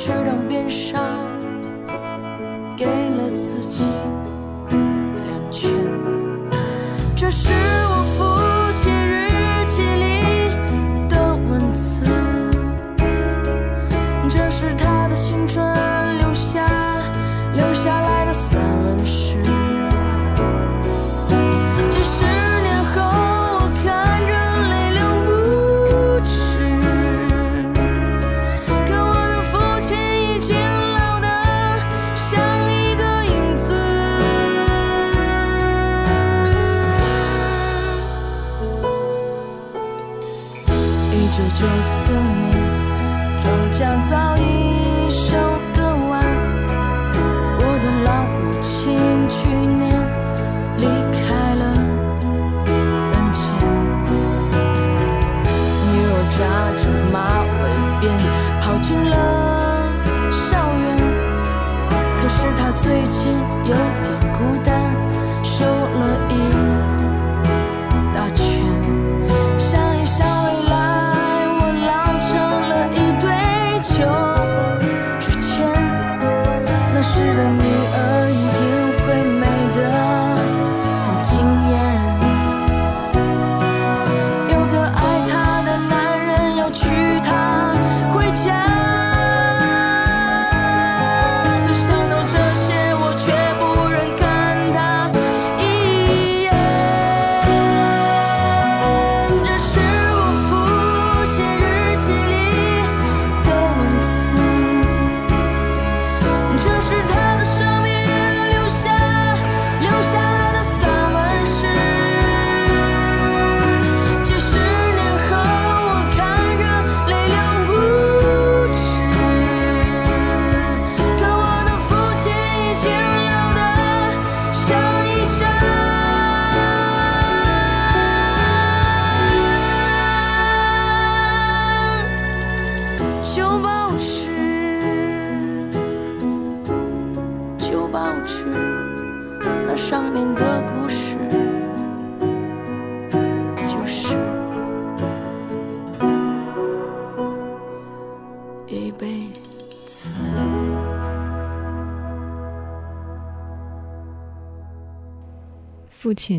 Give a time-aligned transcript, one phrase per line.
[0.00, 0.29] 父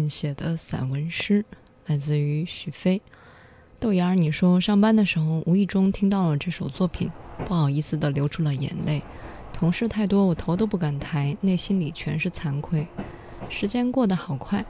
[0.09, 1.43] 写的散文诗，
[1.85, 3.01] 来自于许飞。
[3.79, 7.11] 豆芽儿，你说上班的时候无意中听到了这首作品，
[7.45, 9.01] 不好意思的流出了眼泪。
[9.53, 12.87] 同事太多，我头都不敢抬，内心里全是惭愧。
[13.49, 14.65] 时间过得好快，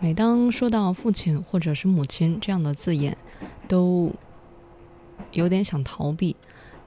[0.00, 3.16] 每当说到父亲或者是母亲这样的字眼，
[3.68, 4.12] 都
[5.32, 6.34] 有点想逃避，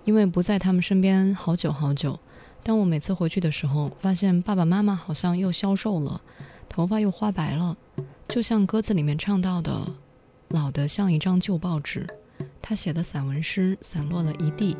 [0.03, 2.19] 因为不在他们身边好久好久。
[2.63, 6.21] 当我每次回去的时候，发现爸爸妈妈好像又消瘦了。
[6.69, 7.75] 头发又花白了，
[8.27, 9.87] 就像歌词里面唱到的，
[10.49, 12.05] 老得像一张旧报纸。
[12.61, 14.75] 他写的散文诗散落了一地，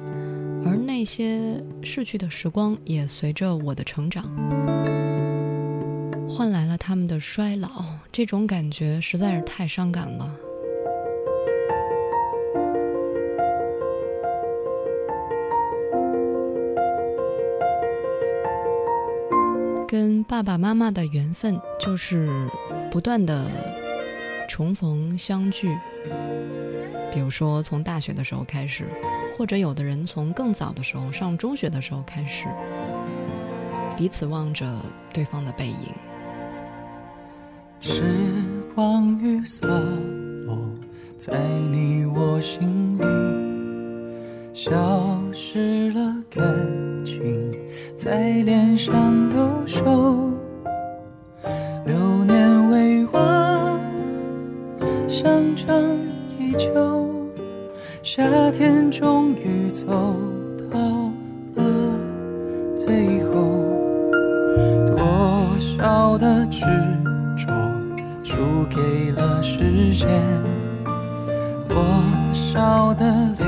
[0.66, 4.24] 而那些逝去的时光也随着我的成长。
[6.30, 10.32] 换来了他们的衰老，这种感觉实在是太伤感了。
[19.88, 22.28] 跟爸爸妈妈的缘分就是
[22.92, 23.50] 不断的
[24.50, 25.70] 重逢相聚，
[27.14, 28.86] 比如说从大学的时候开始，
[29.38, 32.48] 或者有的人从更早的时候上中学的时候开始，
[33.96, 34.78] 彼此望着
[35.14, 35.90] 对方的背影。
[37.80, 38.04] 时
[38.76, 39.66] 光雨洒
[40.46, 40.58] 落
[41.18, 41.38] 在
[41.72, 43.04] 你我心里，
[44.58, 44.72] 消
[45.32, 46.44] 失了感
[47.06, 47.52] 情。
[47.96, 49.84] 在脸上留守，
[51.86, 53.80] 流年未完，
[55.08, 55.70] 香樟
[56.40, 57.08] 依旧。
[58.02, 59.86] 夏天终于走
[60.74, 60.80] 到
[61.54, 61.64] 了
[62.76, 63.64] 最后，
[64.88, 66.62] 多少的执
[67.38, 67.46] 着
[68.24, 68.36] 输
[68.72, 70.10] 给了时间，
[71.70, 71.78] 多
[72.34, 73.06] 少的
[73.38, 73.46] 泪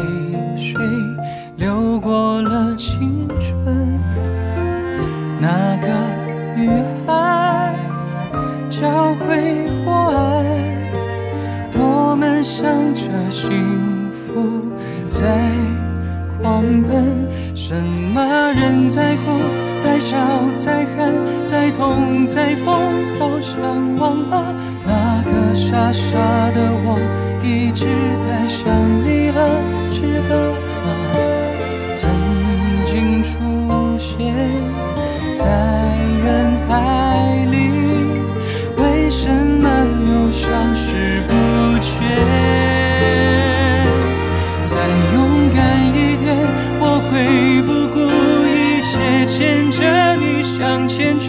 [2.09, 3.99] 过了青春。
[5.39, 5.87] 那个
[6.55, 6.67] 女
[7.05, 7.75] 孩
[8.67, 10.17] 教会我爱，
[11.77, 12.65] 我们向
[12.95, 14.65] 着幸福
[15.05, 15.21] 在
[16.41, 17.29] 狂奔。
[17.53, 19.37] 什么人在哭，
[19.77, 20.17] 在笑，
[20.55, 21.13] 在喊，
[21.45, 22.73] 在痛，在疯，
[23.19, 24.51] 好像忘了
[24.83, 26.17] 那个傻傻
[26.55, 26.97] 的我
[27.43, 27.85] 一直
[28.17, 28.65] 在想
[29.05, 29.61] 你了，
[29.91, 30.35] 知道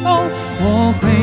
[0.03, 1.20] 我会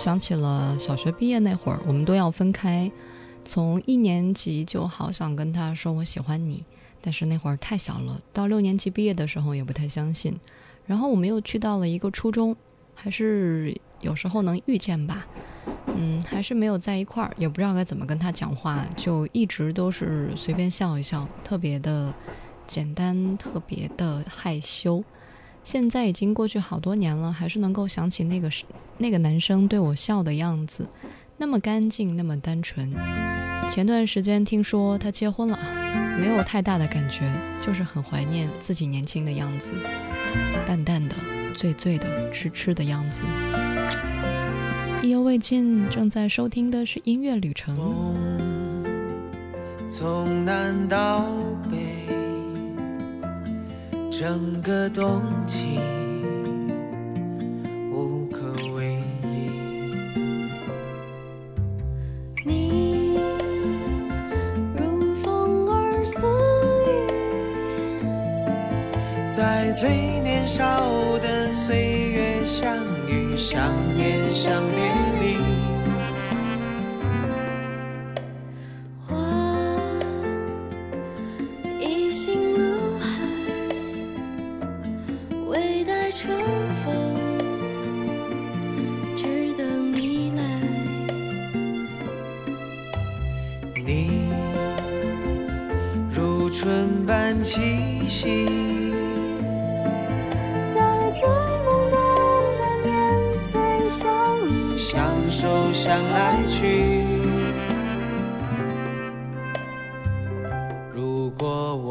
[0.00, 2.90] 想起了小学毕业那会儿，我们都要分开。
[3.44, 6.64] 从一年级就好想跟他说我喜欢你，
[7.02, 8.18] 但是那会儿太小了。
[8.32, 10.34] 到六年级毕业的时候也不太相信。
[10.86, 12.56] 然后我们又去到了一个初中，
[12.94, 15.26] 还是有时候能遇见吧。
[15.94, 22.14] 嗯，还是没有在一块儿，也不知道该怎么跟他讲话，就一直都是随便笑一笑，特别的
[22.66, 25.04] 简单，特别的害羞。
[25.62, 28.50] 现在已经过去好多年了，还是能够想起那个
[28.98, 30.88] 那个男生对我笑的样子，
[31.36, 32.92] 那么干净，那么单纯。
[33.68, 35.58] 前段时间听说他结婚了，
[36.18, 39.72] 没有太大的感觉，就是很怀念自己年轻的样子，
[40.66, 41.14] 淡淡的、
[41.54, 43.24] 醉醉的、痴痴的样子。
[45.02, 47.76] 意犹未尽，正在收听的是音乐旅程。
[49.86, 51.26] 从南到
[51.70, 51.89] 北，
[54.20, 55.80] 整个冬季
[57.90, 59.50] 无可为力。
[62.44, 63.16] 你
[64.76, 66.26] 如风儿似
[66.84, 66.90] 雨
[69.26, 69.88] 在最
[70.20, 72.76] 年少的岁月相
[73.08, 75.59] 遇想念想别离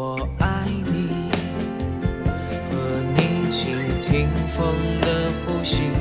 [0.01, 1.09] 我爱你，
[2.71, 5.91] 和你倾听风的呼吸。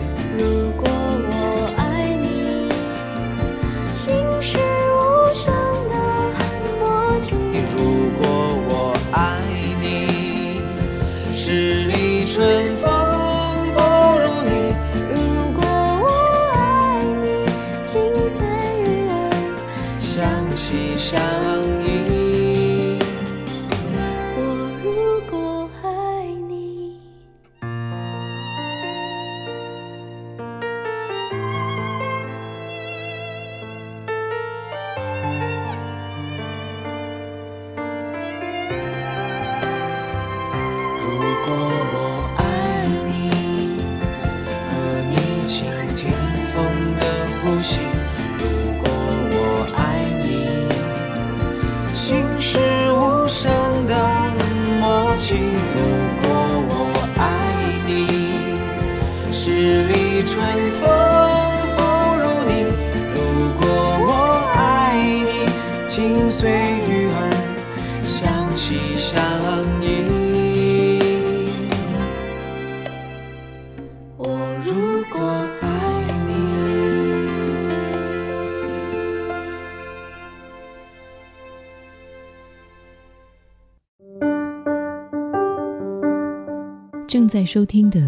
[87.59, 88.08] 收听的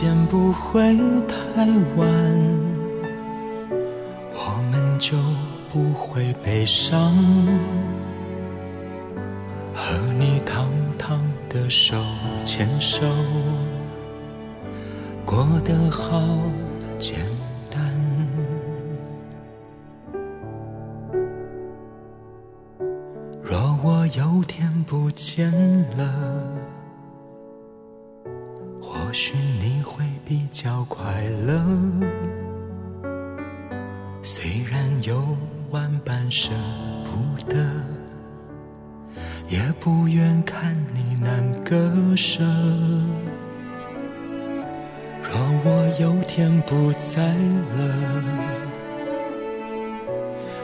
[0.00, 2.06] 间不会太晚，
[4.30, 5.16] 我们就
[5.72, 7.12] 不会悲伤。
[9.74, 11.96] 和你堂堂的手
[12.44, 13.04] 牵手，
[15.26, 16.22] 过得好
[17.00, 17.18] 简
[17.68, 17.82] 单。
[23.42, 25.50] 若我有天不见
[25.96, 26.08] 了。
[29.08, 31.00] 或许你会比较快
[31.46, 31.58] 乐，
[34.22, 35.24] 虽然有
[35.70, 36.50] 万般舍
[37.06, 37.56] 不得，
[39.48, 42.44] 也不愿看你难割舍。
[45.22, 47.28] 若我有天不在
[47.78, 48.22] 了，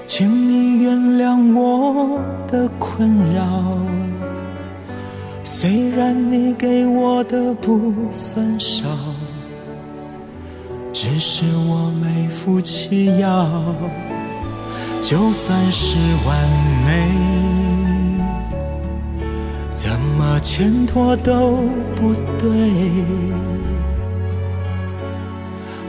[0.05, 3.83] 请你原谅我的困扰。
[5.47, 8.87] 虽然你给我的不算少，
[10.91, 13.47] 只是我没福气要。
[15.03, 16.49] 就算是完
[16.87, 17.11] 美，
[19.75, 21.59] 怎么牵拖都
[21.95, 22.49] 不对。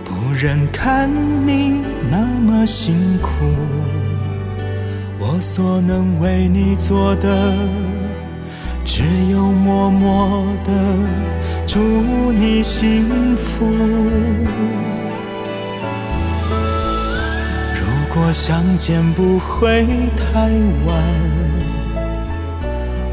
[0.04, 1.10] 不忍看
[1.48, 1.80] 你
[2.12, 3.30] 那么辛苦，
[5.18, 7.56] 我所能为你做的。
[8.86, 10.72] 只有默默的
[11.68, 11.80] 祝
[12.32, 13.66] 你幸福。
[17.74, 19.84] 如果相见不会
[20.16, 20.50] 太
[20.86, 21.04] 晚，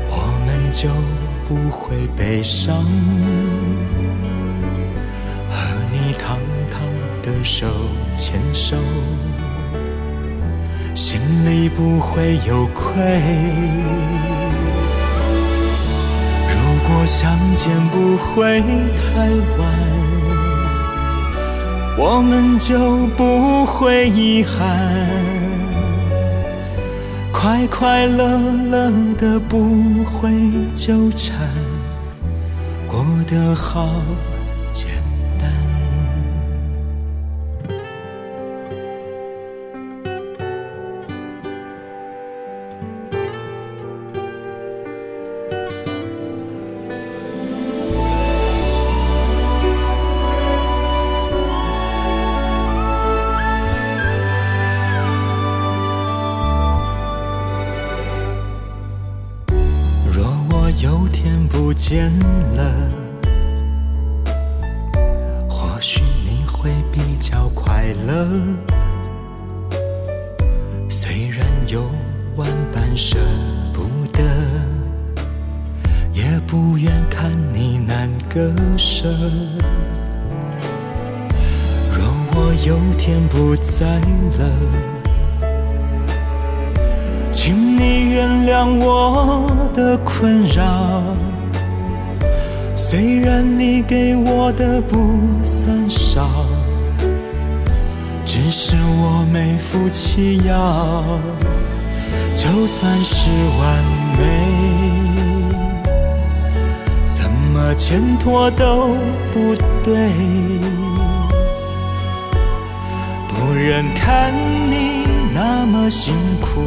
[0.08, 0.14] 我
[0.46, 0.90] 们就
[1.48, 2.84] 不会悲伤。
[5.50, 5.56] 和
[5.90, 6.38] 你堂
[6.70, 6.80] 堂
[7.22, 7.66] 的手
[8.14, 8.76] 牵手，
[10.94, 14.51] 心里不会有愧。
[17.02, 19.28] 若相见不会太
[19.58, 19.60] 晚，
[21.98, 24.62] 我们就不会遗憾，
[27.32, 28.38] 快快乐
[28.70, 30.30] 乐的不会
[30.74, 31.36] 纠缠，
[32.86, 33.90] 过得好
[67.82, 68.28] 快乐。
[70.88, 71.82] 虽然有
[72.36, 73.18] 万般舍
[73.72, 74.22] 不得，
[76.12, 79.08] 也不愿看你难割舍。
[81.92, 83.98] 若我有天不在
[84.38, 84.48] 了，
[87.32, 91.02] 请你原谅我的困扰。
[92.76, 96.28] 虽然你给我的不算少，
[98.44, 101.04] 只是我没福气要。
[102.34, 103.30] 就算是
[103.60, 103.84] 完
[104.18, 104.24] 美，
[107.06, 108.96] 怎么牵拖都
[109.32, 110.10] 不对。
[113.28, 114.34] 不忍看
[114.68, 116.66] 你那么辛苦，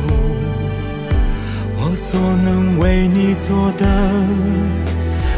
[1.75, 3.85] 我所能为你做的，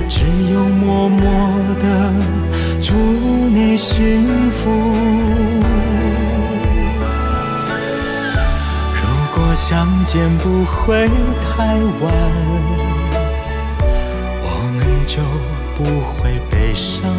[0.08, 0.20] 只
[0.54, 2.14] 有默默的
[2.80, 4.70] 祝你幸福。
[9.58, 11.10] 相见不会
[11.42, 11.66] 太
[12.00, 12.14] 晚，
[14.40, 14.46] 我
[14.78, 15.20] 们就
[15.76, 17.12] 不会悲伤。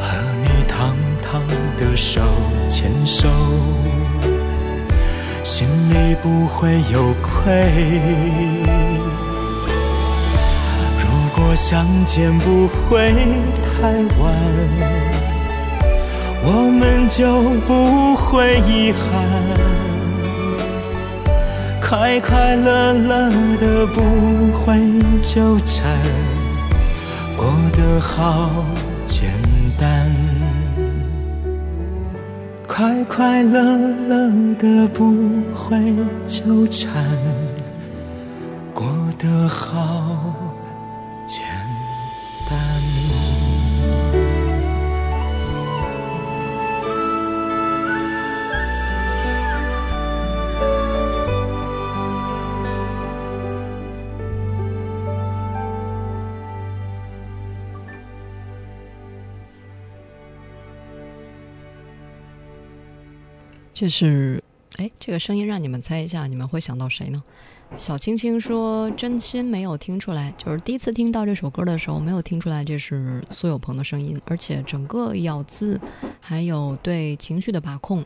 [0.00, 0.06] 和
[0.42, 1.46] 你堂堂
[1.78, 2.22] 的手
[2.70, 3.28] 牵手，
[5.44, 8.00] 心里不会有愧。
[10.98, 11.04] 如
[11.36, 13.12] 果相见不会
[13.62, 14.34] 太晚，
[16.48, 19.04] 我们就不会遗憾，
[21.82, 23.28] 快快乐乐
[23.58, 24.00] 的不
[24.52, 24.78] 会
[25.22, 25.82] 纠缠，
[27.36, 28.64] 过得好
[29.06, 29.28] 简
[29.76, 30.08] 单，
[32.68, 33.76] 快快乐
[34.08, 35.16] 乐的不
[35.52, 35.76] 会
[36.26, 36.92] 纠缠，
[38.72, 38.86] 过
[39.18, 40.15] 得好
[63.78, 64.42] 这是，
[64.76, 67.22] 哎，这个声音让你们猜一下，你们会想到谁呢？
[67.76, 75.78] 小青青说：“真心没有听出来，就是第一次听到这首歌的时候，没有听出来这是苏有朋的声音，而且整个咬字
[76.22, 78.02] 还有对情绪的把控，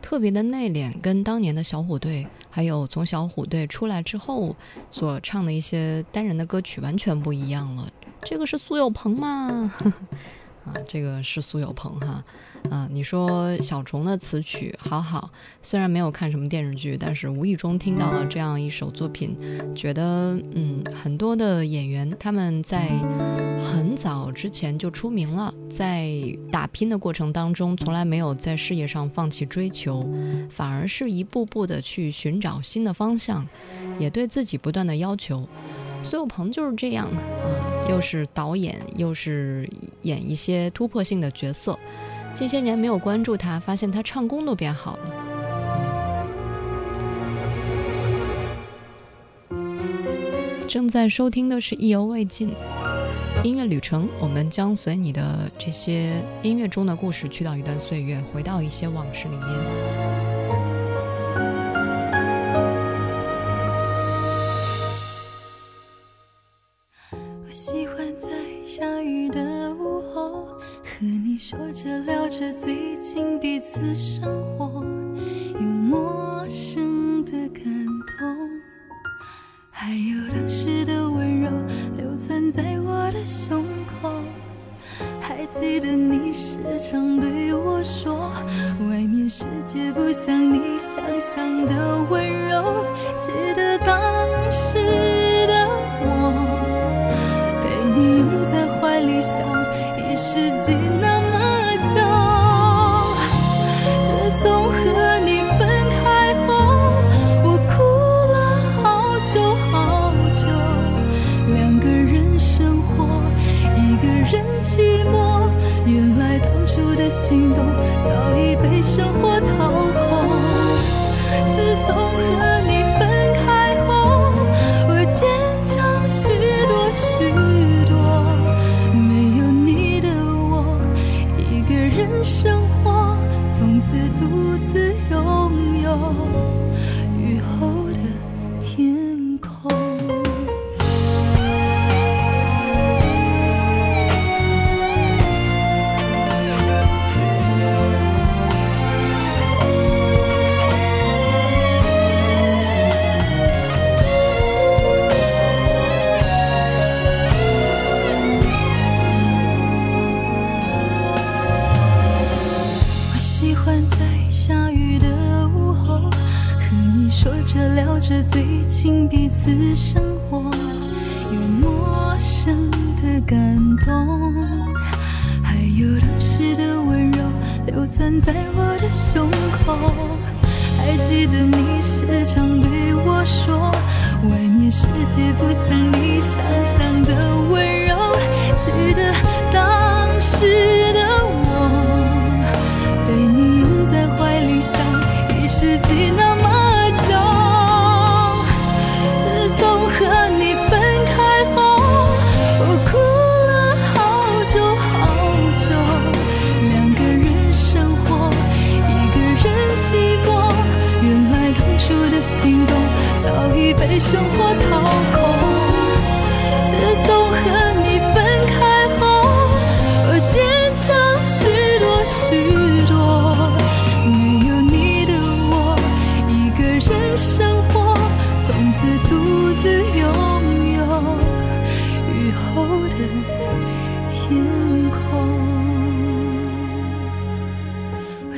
[0.00, 4.56] 特别的内敛，跟当年的小虎队，还有从小虎队出来之后
[4.90, 7.86] 所唱的一些单人的歌曲完全不一样了。
[8.22, 9.74] 这个是苏有朋吗？
[10.64, 12.24] 啊，这个是苏有朋哈。”
[12.70, 15.30] 啊，你说小虫的词曲好好，
[15.62, 19.36] 虽然没有看什么电视剧，但是无意中听到了这样一首作品，
[19.74, 22.88] 觉得嗯，很多的演员他们在
[23.62, 26.10] 很早之前就出名了，在
[26.50, 30.08] 打拼的过程当中，从来没有在事业上放弃追求，
[30.50, 33.46] 反而是一步步的去寻找新的方向，
[33.98, 35.46] 也对自己不断的要求。
[36.02, 39.68] 苏有朋就是这样，啊，又是导演，又是
[40.02, 41.78] 演一些突破性的角色。
[42.34, 45.10] 近些年没有关注他，发现他唱功都变好了。
[50.66, 52.48] 正在收听的是《意犹未尽》
[53.44, 60.21] 音乐旅程，我们将随你的这些音乐中的故事，去到一段岁月，回到一些往事里面。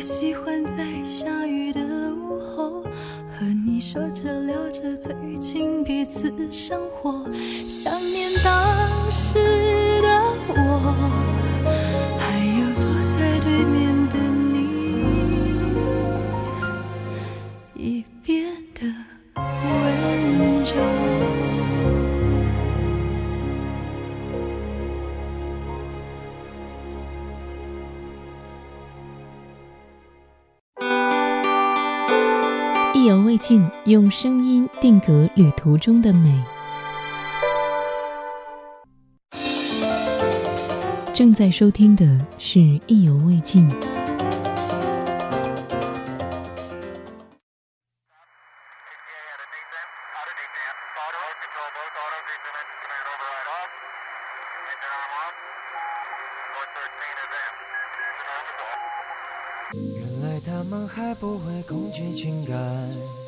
[0.05, 1.81] 喜欢在下雨的
[2.15, 2.83] 午后
[3.33, 7.25] 和你说着聊着最近彼此生活
[7.71, 9.39] 想念当时
[10.03, 10.09] 的
[10.49, 11.24] 我。
[33.87, 36.43] 用声音定格旅途中的美。
[41.13, 42.05] 正在收听的
[42.39, 43.69] 是意犹未尽。
[59.73, 63.24] 原来他们还不会控制情感。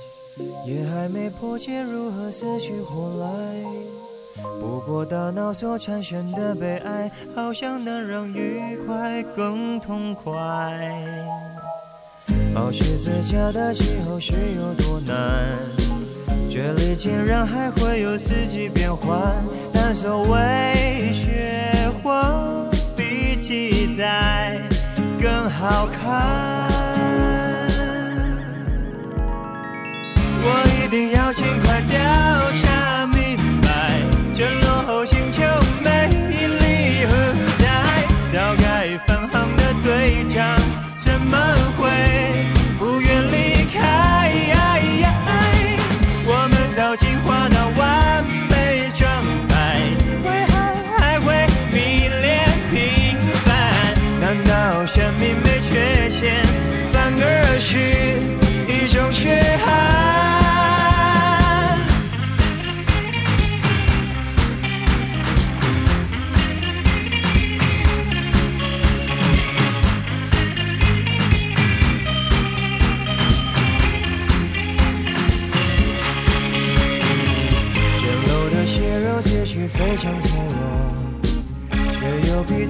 [0.65, 3.29] 也还没破解如何死去活来。
[4.61, 10.33] 不过大脑所产生的悲哀，好像能让愉快更痛快。
[12.55, 15.57] 保持最佳的气候是有多难？
[16.49, 24.61] 这里竟然还会有四季变换，但所谓雪花比记载
[25.21, 26.56] 更好看。
[30.49, 31.99] 我一定要尽快调
[32.63, 33.07] 查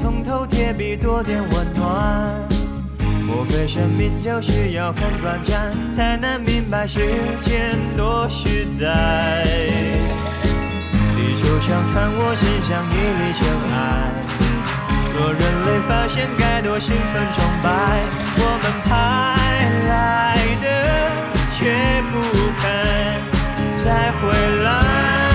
[0.07, 2.41] 铜头铁臂多点温暖。
[3.27, 7.01] 莫非生命就需要很短暂，才能明白时
[7.41, 9.45] 间多实在？
[11.17, 13.75] 地球上看我心像一粒尘埃，
[15.13, 18.01] 若人类发现该多兴奋崇拜。
[18.39, 18.95] 我们派
[19.89, 20.67] 来的
[21.51, 21.59] 却
[22.13, 22.15] 不
[22.63, 22.63] 肯
[23.83, 25.26] 再回来。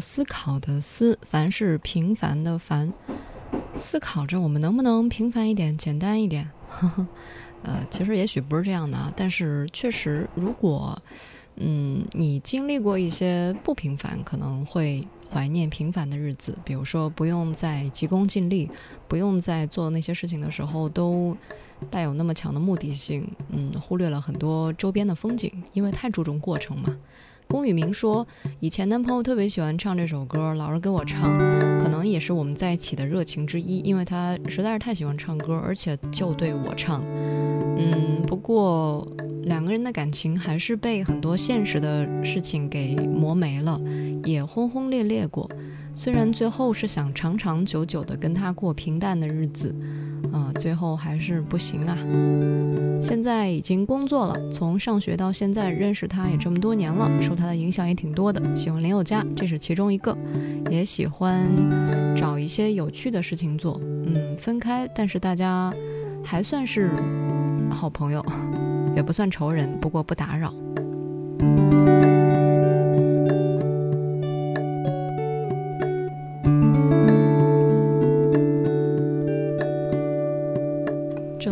[0.00, 2.92] 思考的思，凡是平凡的凡，
[3.76, 6.50] 思考着我们能不能平凡一点，简单一点。
[6.68, 7.06] 呵呵，
[7.62, 11.00] 呃，其实也许不是这样的啊，但是确实，如果，
[11.56, 18.70] 嗯，你经历过一些不平凡，可能会怀念平凡的日子，比如说不用再急功近利，
[19.06, 21.36] 不用在做那些事情的时候都
[21.90, 26.96] 带有那么强的目的性，嗯，忽略了很多周边的风景，因为太注重过程嘛。
[27.50, 28.24] 龚宇明说，
[28.60, 31.36] 以前男朋友特别喜欢唱这首歌，老是给我唱，
[31.82, 37.02] 可能也是我们在一起的热情之一，因为他实在是太喜欢唱歌，而且就对我唱。
[37.76, 39.04] 嗯，不过
[39.42, 43.80] 两个人的感情还是被很多现实的事情给磨没了，
[44.24, 45.50] 也轰轰烈烈过。
[46.02, 49.78] 虽然最后是想长长久久的跟他过平淡的日子，
[50.32, 51.94] 啊、最后还是不行啊。
[53.02, 58.56] 现在已经工作了，从上学到现在认识他也这么多年了，受他的影响也挺多的。
[58.56, 60.16] 喜欢林宥嘉，这是其中一个，
[60.70, 61.52] 也喜欢
[62.16, 63.78] 找一些有趣的事情做。
[64.06, 65.70] 嗯，分开，但是大家
[66.24, 66.92] 还算是
[67.70, 68.24] 好朋友，
[68.96, 70.50] 也不算仇人，不过不打扰。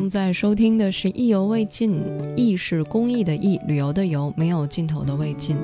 [0.09, 1.93] 正在收听的是《意犹未尽》，
[2.35, 5.59] 意是公益的意，旅游的游，没有尽头的未尽。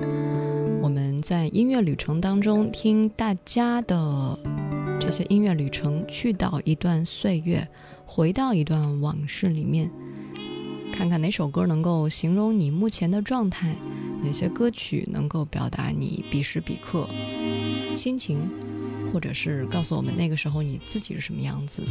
[0.82, 4.38] 我们在音乐旅程当中听大家的
[5.00, 7.66] 这些音乐旅程，去到一段岁月，
[8.04, 9.90] 回到一段往事里面，
[10.92, 13.74] 看看哪首歌能够形容你目前的状态，
[14.22, 17.08] 哪些歌曲能够表达你彼时彼刻
[17.96, 18.38] 心情，
[19.10, 21.82] 或者是告诉我们那个时候你自己是什么样子。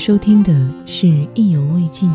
[0.00, 0.52] 收听的
[0.84, 2.08] 是《意犹未尽》。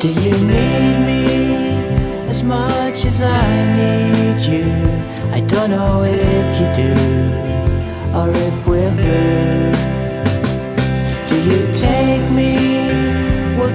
[0.00, 4.64] Do you need me as much as I need you?
[5.32, 6.92] I don't know if you do
[8.14, 9.72] or if we're through.
[11.28, 12.69] Do you take me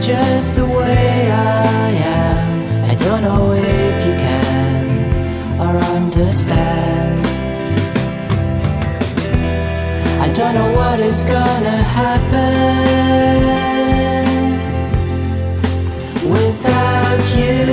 [0.00, 2.90] Just the way I am?
[2.90, 7.26] I don't know if you can or understand.
[10.20, 12.76] I don't know what is gonna happen
[16.30, 17.66] without you.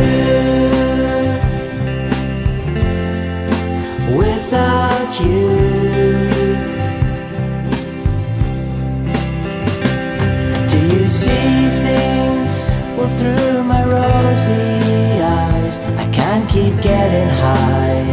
[4.17, 5.62] Without you.
[16.53, 18.05] Keep getting high.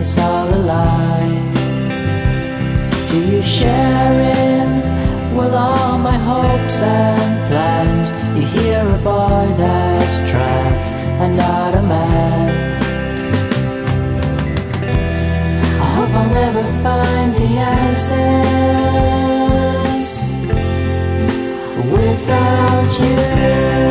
[0.00, 1.34] It's all a lie.
[3.10, 4.68] Do you share in
[5.36, 8.08] well all my hopes and plans?
[8.36, 10.90] You hear a boy that's trapped
[11.22, 12.48] and not a man.
[15.84, 18.46] I hope I'll never find the answers
[21.92, 23.85] without you.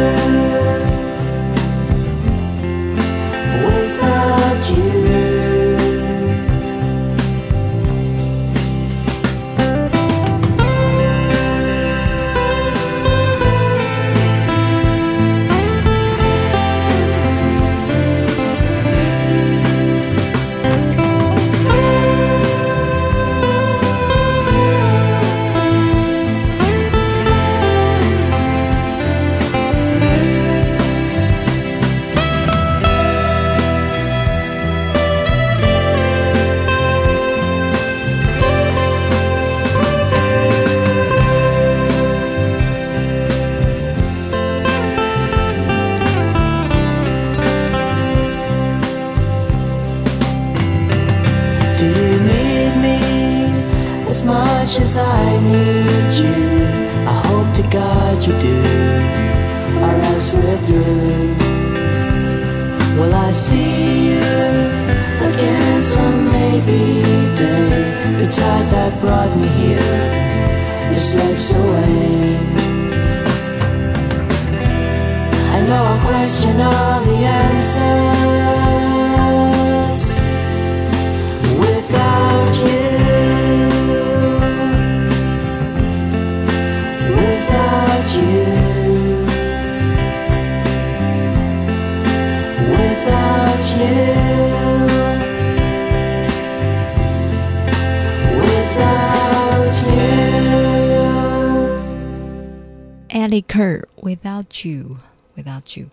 [104.68, 104.98] You,
[105.36, 105.88] without You。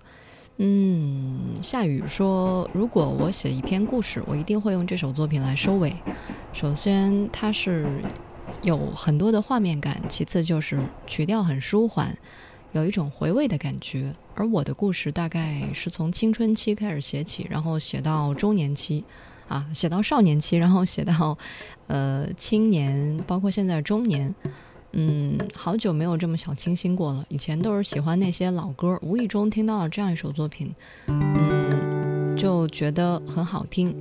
[0.59, 5.95] 嗯，夏雨说，如果我写一篇故事，我一定会用这首作品来收尾。
[6.53, 7.87] 首先，它是
[8.61, 12.17] 有很多的画面感；其次，就是曲调很舒缓，
[12.73, 14.15] 有一种回味的感觉。
[14.35, 19.05] 而我的故事大概是从青春期开始写起，然后写到中年期，
[19.49, 21.37] 啊，写到少年期，然后写到
[21.87, 24.35] 呃青年，包括现在中年。
[24.93, 27.25] 嗯，好久没有这么小清新过了。
[27.29, 30.75] 以前都是喜欢那些老歌，无意中听到了这样一首作品，
[31.07, 33.95] 嗯，就觉得很好听。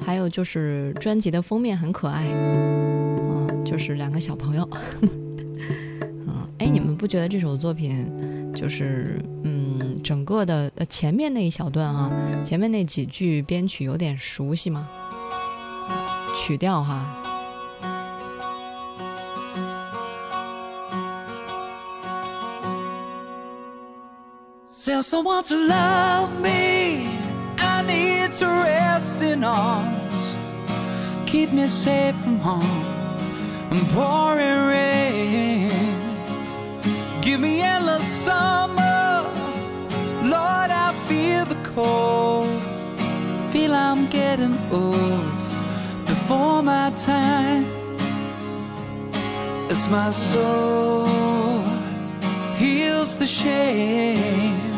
[0.00, 4.68] 还有就是专辑的封面很可爱，嗯，就是两个小朋友。
[5.02, 8.10] 嗯，哎，你们不觉得这首作品
[8.54, 12.10] 就是嗯，整个的呃前面那一小段啊，
[12.44, 14.88] 前面那几句编曲有点熟悉吗？
[16.36, 17.04] 曲调哈。
[24.88, 27.10] Tell someone to love me.
[27.58, 30.34] I need to rest in arms.
[31.26, 32.86] Keep me safe from harm
[33.70, 35.70] and pouring rain.
[37.20, 39.26] Give me endless summer.
[40.22, 42.48] Lord, I feel the cold.
[43.52, 45.20] Feel I'm getting old
[46.06, 47.66] before my time.
[49.68, 51.06] It's my soul
[52.56, 54.77] heals the shame.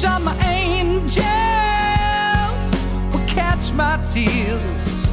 [0.00, 1.24] shot my angels
[3.12, 5.10] will catch my tears,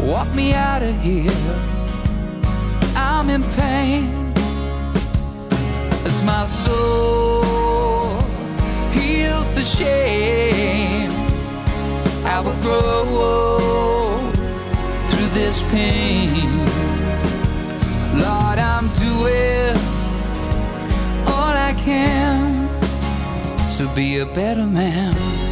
[0.00, 1.30] walk me out of here.
[2.96, 4.32] I'm in pain
[6.06, 8.22] as my soul
[8.92, 11.10] heals the shame.
[12.24, 14.18] I will grow
[15.08, 16.64] through this pain.
[18.24, 19.76] Lord, I'm doing
[21.26, 22.51] all I can
[23.78, 25.51] to be a better man.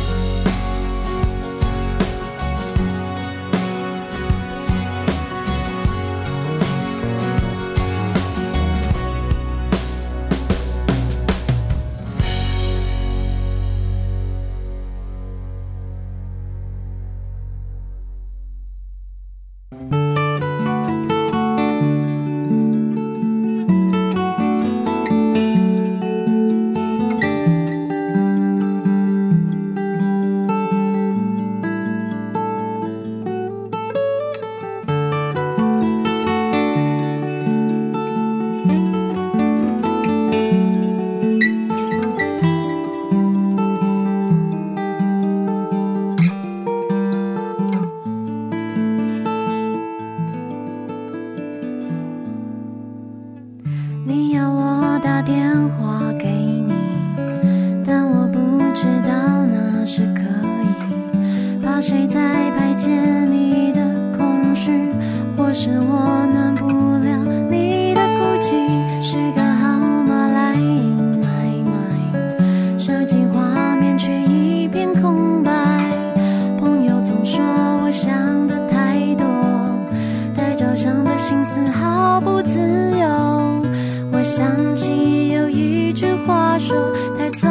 [81.53, 82.57] 丝毫不自
[82.97, 83.07] 由。
[84.13, 86.73] 我想起有一句话说
[87.33, 87.50] 太。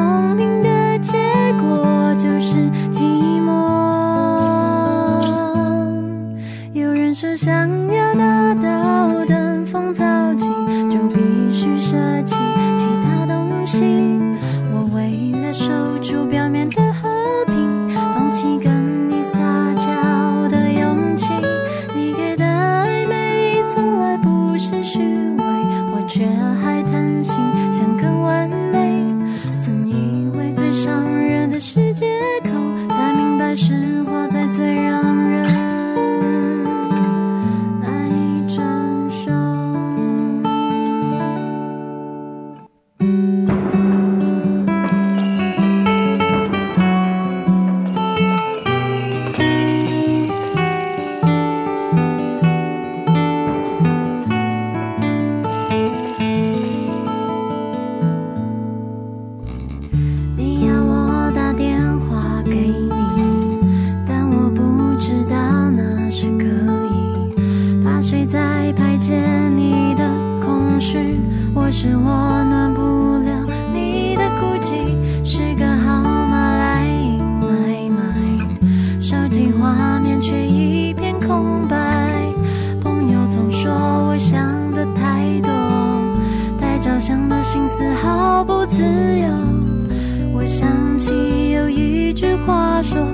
[92.83, 93.07] 说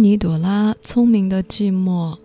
[0.00, 2.16] 尼朵拉，聪明的寂寞。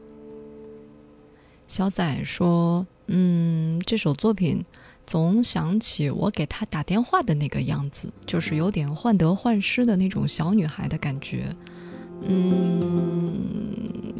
[1.68, 4.64] 小仔说：“嗯，这首作品
[5.08, 11.56] 总想起我给他打电话的那个样子，就是有点患得患失的那种小女孩的感觉。
[12.22, 13.34] 嗯，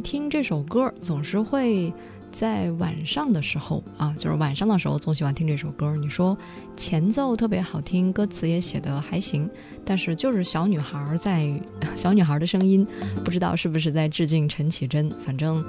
[0.04, 1.94] 听这首歌总是会。”
[2.34, 5.96] 在晚上的时候啊，就是晚上的时候，总喜欢听这首歌。
[5.96, 6.36] 你说
[6.76, 9.48] 前奏特别好听，歌词也写的还行，
[9.86, 11.48] 但是就是小女孩在，
[11.96, 12.86] 小女孩的声音，
[13.24, 15.12] 不知道是不是在致敬陈绮贞。
[15.24, 15.64] 反正，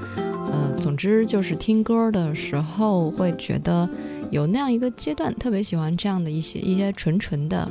[0.50, 3.86] 呃，总之就是听歌的时候会觉得
[4.30, 7.70] 有那样一个阶段，特别喜欢这样的一些一些纯纯的，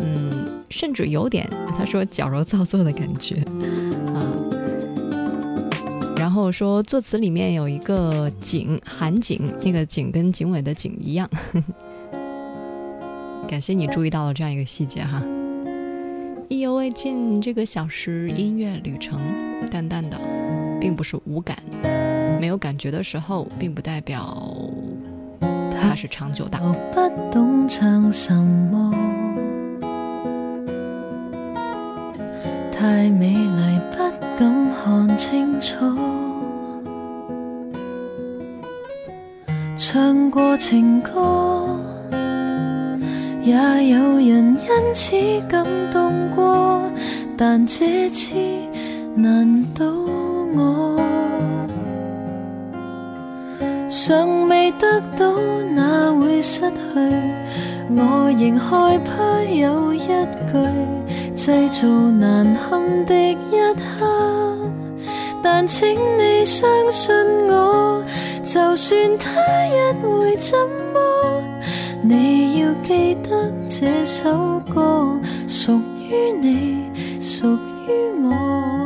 [0.00, 3.42] 嗯，甚至有点他说矫揉造作的感觉，
[6.38, 11.28] 后说，作词里面有一个景，韩景，那个景跟景伟的景一样。
[13.48, 15.20] 感谢你注意到了这样一个细节哈。
[16.48, 19.18] 意犹未尽，这个小时音乐旅程，
[19.68, 20.16] 淡淡的，
[20.80, 21.58] 并不是无感，
[22.40, 24.48] 没有感觉的时候，并不代表
[25.40, 26.58] 它是长久的。
[26.92, 27.00] 不
[27.32, 28.94] 懂唱什么，
[32.70, 33.98] 太美丽，不
[34.38, 36.17] 敢看清楚。
[39.80, 41.78] 唱过情歌，
[43.44, 43.54] 也
[43.90, 45.14] 有人因此
[45.48, 46.82] 感动过，
[47.36, 48.34] 但这次
[49.14, 49.86] 难倒
[50.56, 51.00] 我。
[53.88, 55.32] 尚未得到，
[55.76, 56.72] 哪会失去？
[57.96, 63.36] 我仍害怕有一句制造难堪的一
[63.76, 64.58] 刻，
[65.42, 67.14] 但请你相信
[67.48, 68.02] 我。
[68.44, 69.28] 就算他
[69.66, 70.56] 一会怎
[70.94, 71.42] 么，
[72.02, 77.46] 你要记得这首歌属于你，属
[77.86, 78.77] 于我。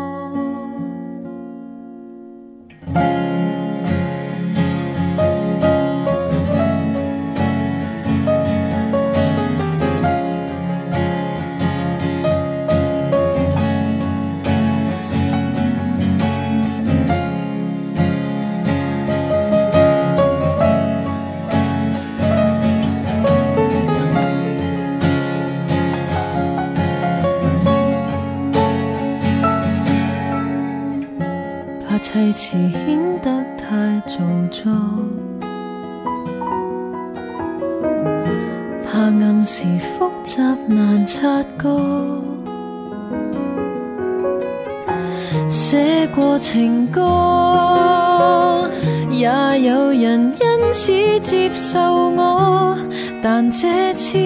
[46.42, 48.68] 情歌，
[49.12, 49.28] 也
[49.60, 52.76] 有人因此接受我，
[53.22, 54.18] 但这次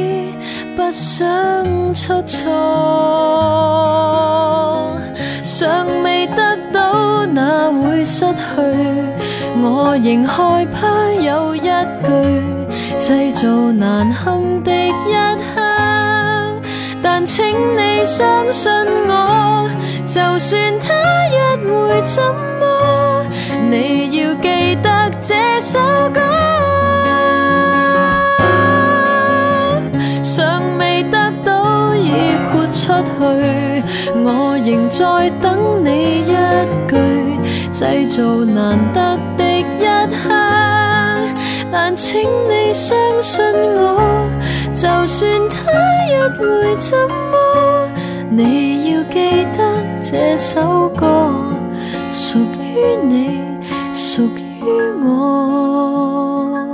[0.74, 1.22] 不想
[1.92, 2.50] 出错，
[5.42, 7.26] 尚未得到。
[7.26, 8.32] 哪会失去？
[9.62, 12.08] 我仍害怕有一句
[12.98, 15.12] 制造难堪的一
[15.54, 15.60] 刻，
[17.02, 17.44] 但请
[17.76, 18.72] 你相信
[19.06, 19.68] 我，
[20.06, 20.94] 就算他
[22.06, 22.22] 怎
[22.60, 23.26] 么，
[23.68, 25.80] 你要记得这首
[26.14, 26.20] 歌。
[30.22, 32.12] 尚未得到已
[32.46, 33.82] 豁出去，
[34.24, 36.24] 我仍在等你一
[36.88, 36.94] 句。
[37.72, 39.84] 制造难得的一
[40.14, 40.30] 刻，
[41.72, 43.44] 但请你相信
[43.74, 44.00] 我，
[44.72, 45.56] 就算他
[46.06, 47.88] 一会怎么，
[48.30, 49.58] 你要记得
[50.00, 51.04] 这首歌
[52.18, 53.42] 属于你，
[53.92, 54.64] 属于
[55.04, 56.66] 我。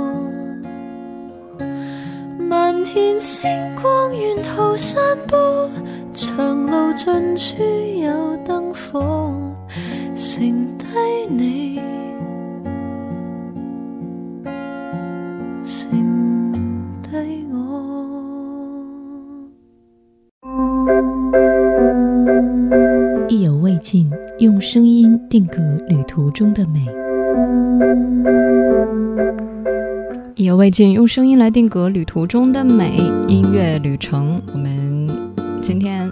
[2.39, 3.41] 漫天星
[3.81, 5.69] 光沿途散播，
[6.13, 9.35] 长路尽处有灯火。
[10.15, 10.85] 剩低
[11.27, 11.62] 你，
[24.43, 25.55] 用声音定格
[25.87, 26.81] 旅途中的美。
[30.35, 32.97] 意犹未尽，用声音来定格旅途中的美。
[33.29, 35.09] 音乐旅程，我们
[35.61, 36.11] 今天。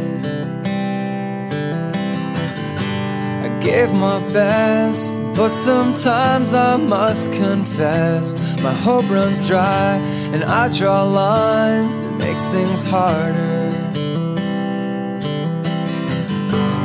[3.61, 9.97] gave my best, but sometimes I must confess my hope runs dry,
[10.33, 12.01] and I draw lines.
[12.01, 13.71] It makes things harder.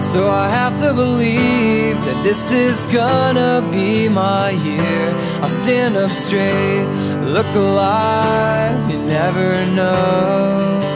[0.01, 5.15] So I have to believe that this is gonna be my year.
[5.43, 6.87] I'll stand up straight,
[7.37, 10.96] look alive, you never know.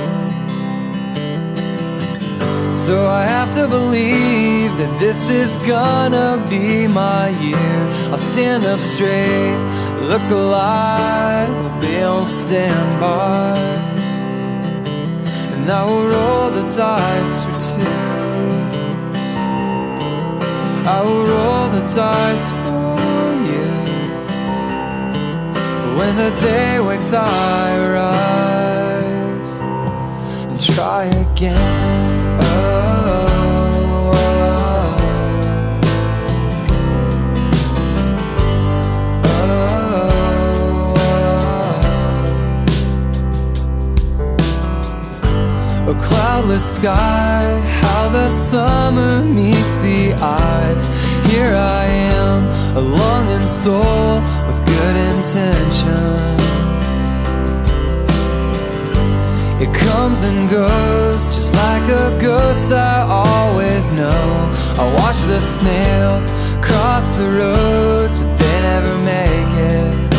[2.73, 7.81] So I have to believe that this is gonna be my year.
[8.13, 9.59] I'll stand up straight,
[10.03, 13.59] look alive, I'll be on standby.
[15.55, 18.41] And I will roll the dice for two.
[20.89, 23.71] I will roll the dice for you.
[25.99, 31.90] When the day wakes, I rise and try again.
[46.31, 47.43] Cloudless sky,
[47.83, 50.83] how the summer meets the eyes.
[51.29, 51.87] Here I
[52.21, 52.39] am,
[52.77, 56.85] a longing soul with good intentions.
[59.65, 64.53] It comes and goes, just like a ghost I always know.
[64.83, 66.31] I watch the snails
[66.63, 70.15] cross the roads, but they never make it.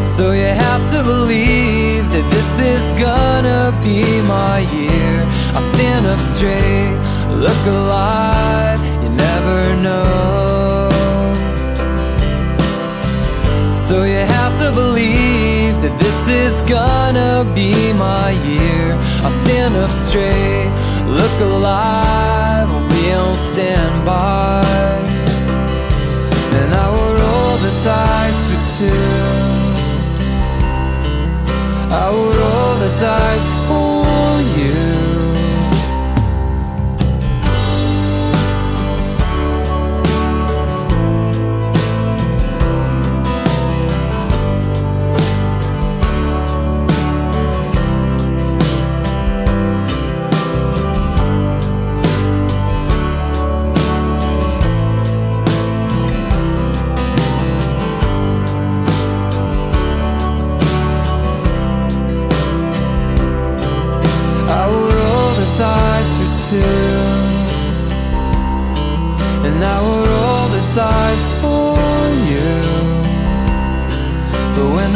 [0.00, 1.75] So you have to believe
[2.12, 5.26] that this is gonna be my year.
[5.54, 6.96] I'll stand up straight,
[7.30, 10.88] look alive, you never know.
[13.72, 18.98] So you have to believe that this is gonna be my year.
[19.24, 20.70] I'll stand up straight,
[21.06, 24.64] look alive, I'll be on standby.
[26.58, 29.45] And I will roll the dice for two.
[31.90, 34.95] I will roll the dice for you.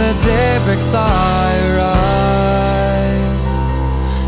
[0.01, 3.55] The day breaks, I rise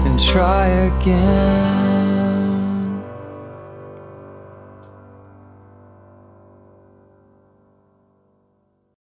[0.07, 1.72] and try again.